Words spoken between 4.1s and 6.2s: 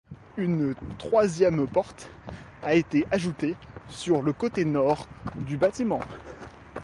le côté nord du bâtiment.